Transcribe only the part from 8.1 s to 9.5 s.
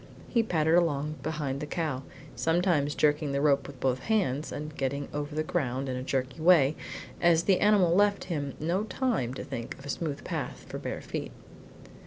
him no time to